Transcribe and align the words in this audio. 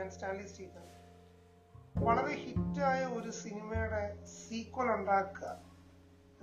ഞാൻ 0.00 0.10
Stanley 0.10 0.46
Stephen. 0.46 0.84
വളരെ 2.04 2.34
ഹിറ്റായ 2.34 3.00
ഒരു 3.04 3.30
സിനിമയുടെ 3.30 4.02
സീക്വൽ 4.24 4.88
ഉണ്ടാക്കുക 4.92 5.48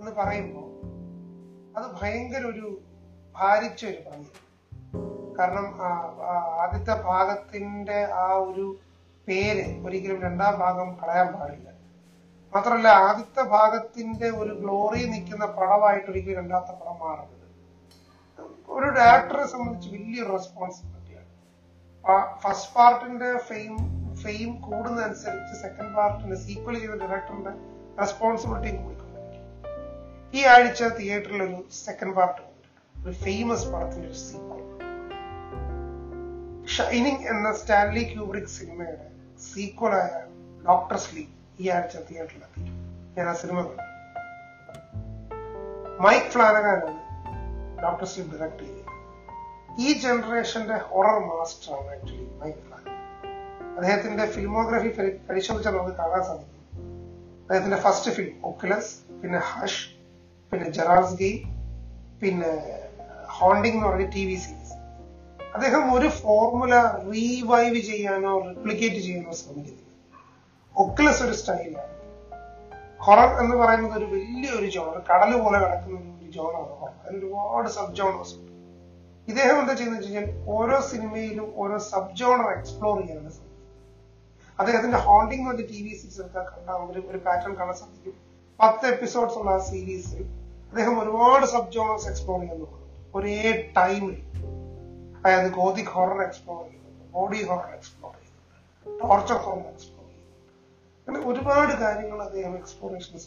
എന്ന് 0.00 0.10
പറയുമ്പോൾ 0.10 0.68
അത് 1.76 1.86
ഭയങ്കര 2.00 2.44
ഒരു 2.46 2.82
ഭാരിച്ച 3.36 3.84
ഒരു 3.86 4.00
പണി 4.08 4.28
കാരണം 5.38 5.66
ആദ്യത്തെ 6.62 7.02
ഭാഗത്തിന്റെ 7.02 7.98
ആ 8.12 8.28
ഒരു 8.32 8.66
പേര് 9.28 9.86
ഒരിക്കലും 9.86 10.20
രണ്ടാം 10.22 10.58
ഭാഗം 10.58 10.88
കളയാൻ 11.02 11.32
പാടില്ല. 11.32 11.68
മാത്രമല്ല 12.54 12.88
ആദ്യത്തെ 12.88 13.42
ഭാഗത്തിന്റെ 13.42 14.30
ഒരു 14.30 14.54
ഗ്ലോറി 14.54 15.04
നിൽക്കുന്ന 15.04 15.46
പടമായിട്ട് 15.46 16.10
ഒരിക്കലും 16.10 16.36
രണ്ടാമത്തെ 16.36 16.72
പടം 16.72 16.98
മാറരുത്. 16.98 17.46
ഒരു 18.68 18.86
ഡയറക്ടറെ 18.98 19.46
സംബന്ധിച്ച് 19.46 19.88
വലിയൊരു 19.90 20.30
റെസ്പോൺസിബിലിറ്റിയാണ് 20.32 20.97
ഫസ്റ്റ് 22.42 22.74
പാർട്ടിന്റെ 22.74 23.30
ഫെയിം 23.48 23.72
ഫെയിം 24.22 24.50
കൂടുന്നതനുസരിച്ച് 24.60 25.54
സെക്കൻഡ് 25.62 25.94
പാർട്ടിന് 25.94 26.36
സീക്വൽ 26.36 26.76
ചെയ്ത 26.80 26.94
ഡയറക്ടറിന്റെ 27.02 27.52
റെസ്പോൺസിബിലിറ്റി 27.98 28.70
കൂടിക്കൊണ്ടിരിക്കും 28.76 29.44
ഈ 30.34 30.42
ആഴ്ച 30.54 30.82
തിയേറ്ററിൽ 30.98 31.42
ഒരു 31.42 31.58
സെക്കൻഡ് 31.86 32.14
പാർട്ട് 32.14 32.42
ഒരു 32.94 33.14
ഫേമസ് 33.24 33.68
പടത്തിന്റെ 33.72 34.08
ഒരു 34.08 34.18
സീക്വൽ 34.28 34.64
ഷൈനിങ് 36.76 37.26
എന്ന 37.26 37.52
സ്റ്റാൻലി 37.52 38.04
ക്യൂബ്രിക് 38.04 38.52
സിനിമയുടെ 38.58 39.06
സീക്വലായ 39.50 40.10
ഡോക്ടർ 40.64 40.96
സ്ലീപ് 40.96 41.34
ഈ 41.62 41.68
ആഴ്ച 41.68 41.96
തിയേറ്ററിലെത്തി 42.08 42.64
ഞാൻ 43.16 43.28
ആ 43.28 43.32
സിനിമ 43.32 43.58
കണ്ടു. 43.60 43.84
മൈക്ക് 46.02 46.30
ഫ്ലാനകാനാണ് 46.30 47.00
ഡോക്ടർ 47.82 48.06
സ്ലീപ് 48.06 48.32
ഡയറക്ട് 48.32 48.64
ചെയ്തത്. 48.64 48.87
ഈ 49.80 49.92
ജനറേഷന്റെ 49.92 50.74
ഹൊറർ 50.74 51.18
മാസ്റ്റർ 51.18 51.74
ആണ് 51.74 51.90
ആക്ച്വലി 51.90 52.24
മൈക്ക് 52.24 52.58
ഫ്ലാനഗൻ 52.58 53.74
അദ്ദേഹത്തിന്റെ 53.74 54.26
ഫിലിമോഗ്രഫി 54.26 54.88
പരിശോധിച്ചാൽ 55.28 55.72
നമുക്ക് 55.72 55.96
കാണാൻ 55.96 56.22
സാധിക്കും. 56.24 56.54
അദ്ദേഹത്തിന്റെ 57.40 57.76
ഫസ്റ്റ് 57.76 58.10
ഫിലിം 58.10 58.40
ഒക്കുലസ് 58.44 59.12
പിന്നെ 59.22 59.38
ഹഷ് 59.38 59.90
പിന്നെ 60.52 60.70
ജറാസ് 60.70 61.14
ഗെയിം 61.14 61.38
പിന്നെ 62.22 62.52
ഹോണ്ടിങ് 63.28 63.74
എന്ന് 63.74 63.86
പറഞ്ഞ 63.86 64.06
ടി 64.10 64.26
വി 64.26 64.34
സീരീസ്. 64.34 64.72
അദ്ദേഹം 65.54 65.94
ഒരു 65.94 66.08
ഫോർമുല 66.08 66.74
റീവൈവ് 67.12 67.80
ചെയ്യാനോ 67.80 68.38
റിപ്ലിക്കേറ്റ് 68.38 68.96
ചെയ്യാനോ 68.96 69.32
ശ്രമിക്കുന്നില്ല. 69.32 69.84
ഒക്കുലസ് 70.76 71.22
ഒരു 71.22 71.32
സ്റ്റൈലാണ് 71.32 71.94
ഹൊറർ 73.00 73.40
എന്ന് 73.42 73.56
പറയുന്നത് 73.56 73.98
ഒരു 73.98 74.04
വലിയൊരു 74.04 74.66
ജോണർ 74.66 74.98
കടൽ 74.98 75.40
പോലെ 75.40 75.58
കിടക്കുന്ന 75.58 76.18
ഒരു 76.22 76.30
ജോണാണ് 76.30 76.70
ഹൊറർ. 76.80 76.94
അതിൽ 77.06 77.18
ഒരുപാട് 77.18 77.68
സബ് 77.68 77.94
ജോണേഴ്സ് 77.94 78.47
ഇദ്ദേഹം 79.28 79.56
എന്താ 79.60 79.72
ചെയ്യുന്നത് 79.74 79.98
വെച്ച് 79.98 80.10
കഴിഞ്ഞാൽ 80.10 80.26
ഓരോ 80.52 80.76
സിനിമയിലും 80.90 81.48
ഓരോ 81.56 81.76
സബ് 81.88 82.14
ജോണർ 82.14 82.48
എക്സ്പ്ലോർ 82.52 82.96
ചെയ്യാനാണ് 83.00 83.46
അദ്ദേഹത്തിന്റെ 84.58 84.98
ഹോണ്ടിങ് 85.06 85.44
പറഞ്ഞ 85.48 85.64
ടി 85.66 85.80
വി 85.82 85.92
സീരീസ് 85.94 86.20
എടുക്കാൻ 86.22 86.46
കണ്ടാൽ 86.48 86.78
ഒരു 86.90 87.00
ഒരു 87.10 87.18
പാറ്റേൺ 87.26 87.52
കാണാൻ 87.58 87.76
സാധിക്കും. 87.76 88.14
പത്ത് 88.60 88.84
എപ്പിസോഡ്സ് 88.86 89.36
ഉള്ള 89.40 89.50
ആ 89.52 89.62
സീരീസിൽ 89.68 90.22
അദ്ദേഹം 90.72 90.94
ഒരുപാട് 91.02 91.46
സബ് 91.52 91.70
ജോണേഴ്സ് 91.70 92.08
എക്സ്പ്ലോർ 92.08 92.38
ചെയ്യുന്നുണ്ട് 92.40 92.78
ഒരേ 93.14 93.36
ടൈമിൽ 93.76 94.16
അതായത് 95.18 95.50
ഗോതിക് 95.56 95.92
ഹോറർ 95.94 96.20
എക്സ്പ്ലോർ 96.22 96.58
ചെയ്യുന്നുണ്ട് 96.64 96.84
ബോഡി 97.12 97.40
ഹൊറർ 97.44 97.70
എക്സ്പ്ലോർ 97.74 98.12
ചെയ്യുന്നുണ്ട് 98.16 98.56
ടോർച്ചർ 99.02 99.38
ഹോറർ 99.44 99.66
എക്സ്പ്ലോർ 99.72 100.04
ചെയ്യുന്നുണ്ട് 100.06 100.44
അങ്ങനെ 101.08 101.20
ഒരുപാട് 101.30 101.72
കാര്യങ്ങൾ 101.82 102.18
അദ്ദേഹം 102.22 102.54
എക്സ്പ്ലോറേഷൻ 102.56 103.20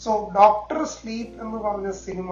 സോ 0.00 0.12
ഡോക്ടർ 0.36 0.82
സ്ലീപ്പ് 0.94 1.36
എന്ന് 1.42 1.58
പറഞ്ഞ 1.60 1.90
സിനിമ 2.04 2.30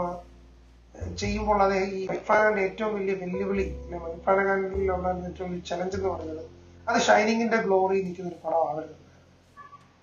ചെയ്യുമ്പോൾ 0.94 1.62
അദ്ദേഹം 1.62 1.90
ഈ 1.98 2.06
മൈഫാനന്റെ 2.06 2.62
ഏറ്റവും 2.62 2.94
വലിയ 2.94 3.14
വെല്ലുവിളി 3.14 3.76
മൈഫാനകാനിലുള്ള 3.90 5.08
ഏറ്റവും 5.08 5.50
വലിയ 5.50 5.60
ചലഞ്ച് 5.60 5.96
എന്ന് 5.96 6.08
പറയുന്നത് 6.08 6.44
അത് 6.88 7.02
ഷൈനിങ്ങിന്റെ 7.02 7.56
ഗ്ലോറി 7.56 8.02
നിൽക്കുന്ന 8.02 8.28
ഒരു 8.28 8.38
പടമാവരുത് 8.44 8.96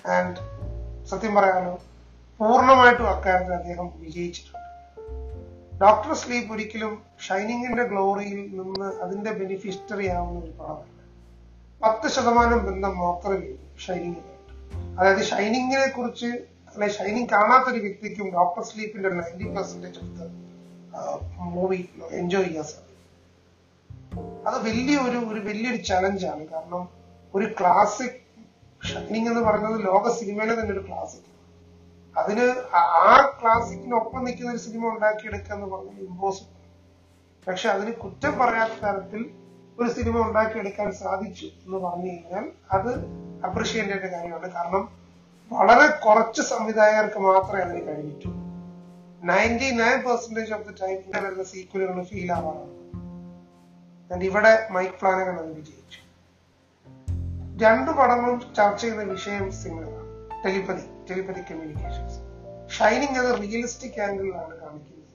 ആൻഡ് 0.08 0.38
സത്യം 1.10 1.36
പറയാനോ 1.36 1.80
പൂർണമായിട്ടും 2.40 3.10
അക്കാര്യത്തിൽ 3.10 3.54
അദ്ദേഹം 3.54 3.94
വിജയിച്ചിട്ടുണ്ട്. 3.98 4.56
ഡോക്ടർ 5.78 6.14
സ്ലീപ്പ് 6.14 6.54
ഒരിക്കലും 6.54 7.04
ഷൈനിങ്ങിന്റെ 7.28 7.84
ഗ്ലോറിയിൽ 7.84 8.40
നിന്ന് 8.56 9.02
അതിന്റെ 9.02 9.32
ബെനിഫിഷ്യറി 9.32 10.08
ആവുന്ന 10.08 10.40
ഒരു 10.40 10.52
പടമല്ല. 10.52 10.86
പത്ത് 11.82 12.08
ശതമാനം 12.08 12.66
ബന്ധം 12.66 12.98
മാത്രമേ 12.98 13.50
ഷൈനിങ്ങിനായിട്ട് 13.78 14.54
അതായത് 15.00 15.24
ഷൈനിങ്ങിനെ 15.24 15.88
കുറിച്ച് 15.88 16.26
അല്ലെ 16.68 16.88
ഷൈനിങ് 16.88 17.28
കാണാത്തൊരു 17.28 17.78
വ്യക്തിക്കും 17.78 18.30
ഡോക്ടർ 18.34 18.64
സ്ലീപ്പിന്റെ 18.64 19.10
നയന്റി 19.10 19.44
പെർസെന്റേജ് 19.44 20.00
എടുത്ത് 20.00 20.49
മൂവി 21.56 21.80
എൻജോയ് 22.20 22.48
ചെയ്യാൻ 22.48 22.66
സാധിക്കും 22.66 22.86
അത് 24.46 24.58
വലിയൊരു 24.68 25.20
ഒരു 25.32 25.42
വലിയൊരു 25.48 25.80
ചലഞ്ചാണ് 25.90 26.46
കാരണം 26.48 26.84
ഒരു 27.34 27.48
ക്ലാസിക് 27.60 28.18
ഷൈനിങ് 28.82 29.30
എന്ന് 29.32 29.42
പറയുന്നത് 29.42 29.80
ലോക 29.86 30.12
സിനിമയിലെ 30.20 30.54
തന്നെ 30.60 30.74
ഒരു 30.74 30.84
ക്ലാസിക് 30.88 31.26
അതിന് 32.16 32.46
ആ 33.02 33.12
ക്ലാസിക്കിനൊപ്പം 33.42 34.24
നിൽക്കുന്ന 34.26 34.54
ഒരു 34.54 34.62
സിനിമ 34.68 34.84
ഉണ്ടാക്കിയെടുക്കുക 34.94 35.56
എന്ന് 35.56 35.68
പറഞ്ഞാൽ 35.74 36.00
ഇമ്പോസിബിൾ 36.06 36.56
പക്ഷെ 37.48 37.68
അതിന് 37.70 37.92
കുറ്റം 38.04 38.34
പറയാത്ത 38.40 38.74
തരത്തിൽ 38.86 39.22
ഒരു 39.78 39.90
സിനിമ 39.90 40.16
ഉണ്ടാക്കിയെടുക്കാൻ 40.20 40.90
സാധിച്ചു 40.94 41.48
എന്ന് 41.66 41.78
പറഞ്ഞു 41.78 42.10
കഴിഞ്ഞാൽ 42.10 42.46
അത് 42.78 42.92
അപ്രിഷ്യേറ്റ് 43.48 43.90
ചെയ്യേണ്ട 43.90 44.14
കാര്യമാണ്. 44.16 44.48
കാരണം 44.58 44.84
വളരെ 45.52 45.88
കുറച്ച് 46.06 46.42
സംവിധായകർക്ക് 46.54 47.20
മാത്രമേ 47.28 47.62
അതിന് 47.66 47.82
കഴിഞ്ഞിട്ടുള്ളൂ. 47.88 48.40
Ninety 49.24 49.70
nine 49.72 50.04
percentage 50.04 50.54
of 50.54 50.68
the 50.68 50.74
time 50.82 51.24
വരുന്ന 51.26 51.44
സീക്വലുകൾ 51.44 52.04
ഫീൽ 52.04 52.32
ആവാറാണ്. 52.34 52.80
And 54.14 54.22
ഇവിടെ 54.22 54.68
മൈക്ക് 54.72 54.94
ഫ്ലാനഗൻ 54.94 55.36
അത് 55.36 55.52
വിജയിച്ചു. 55.54 56.00
രണ്ട് 57.64 57.92
പടങ്ങളും 57.92 58.56
ചർച്ച 58.56 58.82
ചെയ്യുന്ന 58.82 59.04
വിഷയം 59.04 59.52
സിമിലറാണ് 59.52 60.44
ടെലിപ്പതി 60.46 60.82
ടെലിപ്പതി 61.10 61.42
കമ്മ്യൂണിക്കേഷൻസ് 61.42 62.18
ഷൈനിങ് 62.78 63.18
അത് 63.18 63.42
റിയലിസ്റ്റിക് 63.42 64.02
ആംഗിളിലാണ് 64.02 64.60
കാണിക്കുന്നത്. 64.60 65.06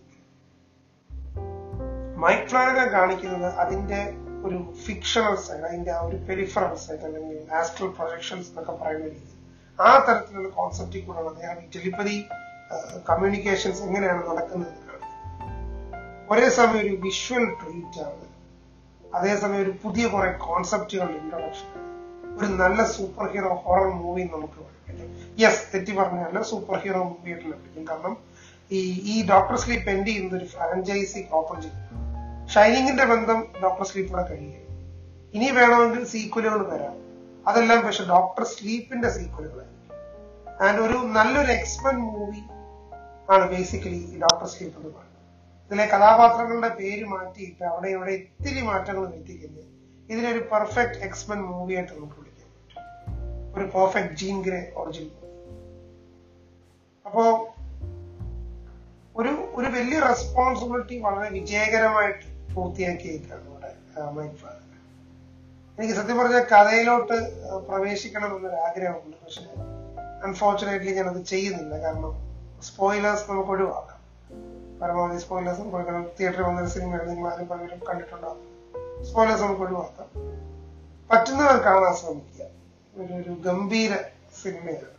മൈക്ക് 2.17 2.49
ഫ്ലാനഗൻ 2.49 2.93
കാണിക്കുന്നത് 2.93 3.53
അതിന്റെ 3.53 4.15
ഒരു 4.45 4.75
ഫിക്ഷണൽ 4.85 5.37
സൈഡ് 5.37 5.61
അതിന്റെ 5.61 5.93
ആ 5.93 6.01
ഒരു 6.01 6.17
പെരിഫറൽ 6.17 6.75
സൈഡ് 6.75 6.99
അല്ലെങ്കിൽ 6.99 7.53
ആസ്ട്രൽ 7.53 7.87
പ്രൊജക്ഷൻസ് 7.87 8.49
എന്നൊക്കെ 8.49 8.73
പറയുന്ന 8.73 9.05
രീതി. 9.05 9.35
ആ 9.81 10.05
തരത്തിലുള്ള 10.09 10.49
കോൺസെപ്റ്റിൽ 10.49 11.05
കൂടെയാണ് 11.05 11.29
അദ്ദേഹം 11.29 11.59
ഈ 11.61 11.69
ടെലിപ്പതി 11.77 12.25
കമ്മ്യൂണിക്കേഷൻസ് 13.11 13.83
എങ്ങനെയാണ് 13.83 14.31
നടക്കുന്നത്? 14.31 14.73
ഒരേ 16.31 16.49
സമയം 16.49 16.81
ഒരു 16.81 16.95
വിഷ്വൽ 17.01 17.45
ട്രീറ്റ് 17.45 18.01
ആണ്. 18.05 18.25
അതേസമയം 19.15 19.63
ഒരു 19.63 19.75
പുതിയ 19.83 20.09
കുറെ 20.09 20.31
കോൺസെപ്റ്റുകൾ 20.33 21.09
ഇൻട്രൊഡക്ഷൻ 21.11 21.71
ഒരു 22.39 22.47
നല്ല 22.47 22.85
സൂപ്പർ 22.85 23.33
ഹീറോ 23.33 23.63
ഹൊറർ 23.67 23.89
മൂവി 23.89 24.23
നമുക്ക് 24.23 24.63
യെസ് 25.43 25.75
തെറ്റി 25.75 25.93
പറഞ്ഞല്ല 25.93 26.43
സൂപ്പർ 26.43 26.79
ഹീറോ 26.79 27.03
മൂവി 27.03 27.31
ആയിട്ട് 27.31 27.47
ലഭിക്കും 27.47 27.89
കാരണം 27.89 28.17
ഈ 28.71 28.81
ഈ 29.15 29.29
ഡോക്ടർ 29.29 29.57
സ്ലീപ്പ് 29.57 29.91
എൻഡ് 29.91 30.07
ചെയ്യുന്നത് 30.07 30.39
ഒരു 30.39 30.45
ഫ്രാഞ്ചൈസി 30.45 31.27
ഓപ്പൺ 31.33 31.63
ചെയ്യും 31.63 32.49
ഷൈനിങ്ങിന്റെ 32.49 33.05
ബന്ധം 33.05 33.47
ഡോക്ടർ 33.63 33.87
സ്ലീപ്പോടെ 33.87 34.23
കഴിയും. 34.23 34.61
ഇനി 35.35 35.51
വേണമെങ്കിൽ 35.51 36.05
സീക്വലുകൾ 36.05 36.69
വരാം. 36.69 36.97
അതെല്ലാം 37.47 37.85
പക്ഷെ 37.85 38.05
ഡോക്ടർ 38.05 38.45
സ്ലീപ്പിന്റെ 38.45 39.11
സീക്വലുകളായിരിക്കും 39.11 40.65
ആൻഡ് 40.67 40.81
ഒരു 40.81 40.97
നല്ലൊരു 41.07 41.53
എക്സ്പെൻ 41.53 41.97
മൂവി 41.97 42.43
ആണ് 43.31 43.51
ബേസിക്കലി 43.51 43.97
ഈ 43.97 44.21
ഡോക്ടർ 44.21 44.47
സ്ലീപ്പ് 44.47 44.79
എന്ന് 44.79 45.03
ഇതിലെ 45.65 45.87
കഥാപാത്രങ്ങളുടെ 45.87 46.69
പേര് 46.69 47.05
മാറ്റിയിട്ട് 47.05 47.65
അവിടെ 47.65 47.89
ഇവിടെ 47.89 48.11
ഇത്തിരി 48.11 48.61
മാറ്റങ്ങൾ 48.61 49.07
വരുത്തിക്കുന്നത് 49.07 49.65
ഇതിനൊരു 50.11 50.39
പെർഫെക്റ്റ് 50.39 50.99
എക്സ്പെൻ 51.01 51.43
മൂവി 51.43 51.75
ആയിട്ട് 51.75 51.93
നമുക്ക് 51.93 52.13
വിളിക്കാൻ 52.13 52.51
പറ്റും 52.57 53.55
ഒരു 53.57 53.65
പെർഫെക്റ്റ് 53.65 54.15
ജീൻ 54.15 54.43
ഗ്രേ 54.43 54.73
ഒറിജിൻ 54.77 55.11
അപ്പോ 57.07 57.55
ഒരു 59.17 59.29
ഒരു 59.29 59.67
വലിയ 59.67 60.01
റെസ്പോൺസിബിലിറ്റി 60.01 60.99
വളരെ 60.99 61.31
വിജയകരമായിട്ട് 61.31 62.55
പൂർത്തിയാക്കിയേക്കാണ് 62.55 63.49
ഇവിടെ 63.49 63.71
മൈക്ക് 64.11 64.35
ഫാദർ 64.35 64.61
എനിക്ക് 65.79 65.95
സത്യം 65.95 66.19
പറഞ്ഞാൽ 66.19 66.45
കഥയിലോട്ട് 66.45 67.17
പ്രവേശിക്കണം 67.69 68.37
എന്നൊരു 68.37 68.57
ആഗ്രഹമുണ്ട്. 68.57 69.17
പക്ഷെ 69.25 69.43
അൺഫോർച്ചുനേറ്റ്ലി 70.27 70.93
ഞാൻ 70.95 71.09
അത് 71.09 71.25
ചെയ്യുന്നില്ല. 71.25 71.79
കാരണം 71.79 72.24
സ്പോയിലേഴ്സ് 72.69 73.31
നമുക്ക് 73.31 73.51
ഒഴിവാക്കാം 73.51 74.01
പരമാവധി 74.81 75.19
സ്പോയിലേഴ്സ് 75.25 75.61
നമുക്ക് 75.61 75.77
ഒഴിവാക്കാം 75.77 76.07
തിയേറ്ററിൽ 76.21 76.47
വന്നൊരു 76.49 76.71
സിനിമയാണ് 76.75 77.11
നിങ്ങൾ 77.11 77.33
ആരും 77.33 77.49
പലരും 77.49 77.81
കണ്ടിട്ടുണ്ടാവും 77.89 78.43
സ്പോയിലേഴ്സ് 79.05 79.45
നമുക്ക് 79.45 79.63
ഒഴിവാക്കാം 79.63 80.09
പറ്റുന്നവർ 81.11 81.57
കാണാൻ 81.67 81.95
ശ്രമിക്കുക. 81.95 82.47
ഒരു 83.01 83.13
ഒരു 83.13 83.33
ഗംഭീര 83.47 83.93
സിനിമയാണ് 84.43 84.91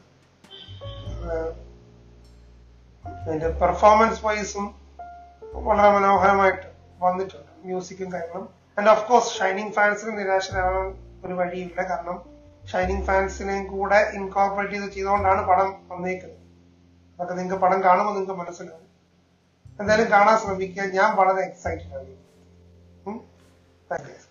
അതിന്റെ 3.05 3.49
പെർഫോമൻസ് 3.61 4.25
വൈസും 4.25 4.65
വളരെ 5.67 5.89
മനോഹരമായിട്ട് 5.95 6.67
വന്നിട്ടുണ്ട്. 7.03 7.51
മ്യൂസിക്കും 7.65 8.13
കാരണം 8.13 8.49
ആൻഡ് 8.77 8.89
ഓഫ് 8.89 9.03
കോഴ്സ് 9.09 9.31
ഷൈനിങ് 9.39 9.71
ഫാൻസിന് 9.71 10.17
നിരാശരാകാൻ 10.17 10.87
ഒരു 11.25 11.33
വഴിയില്ല. 11.33 11.81
കാരണം 11.89 12.17
ഷൈനിങ് 12.71 13.05
ഫാൻസിനെയും 13.05 13.67
കൂടെ 13.67 14.11
ഇൻകോർപ്പറേറ്റ് 14.13 14.73
ചെയ്ത് 14.73 14.93
ചെയ്തുകൊണ്ടാണ് 14.93 15.41
പടം 15.47 15.69
വന്നേക്കുന്നത്. 15.91 16.41
അതൊക്കെ 17.15 17.33
നിങ്ങൾക്ക് 17.33 17.61
പടം 17.61 17.83
കാണുമ്പോൾ 17.83 18.13
നിങ്ങൾക്ക് 18.13 18.33
മനസ്സിലാവും. 18.33 18.85
എന്തായാലും 19.79 20.11
കാണാൻ 20.11 20.37
ശ്രമിക്കുക. 20.39 20.83
ഞാൻ 20.83 21.15
വളരെ 21.15 21.41
എക്സൈറ്റഡ് 21.41 21.95
ആണ്. 21.95 22.15
Thank 23.91 24.09
you 24.09 24.24